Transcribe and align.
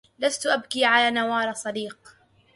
لست 0.19 0.45
أبكي 0.47 0.85
على 0.85 1.11
نوال 1.19 1.57
صديق 1.57 1.97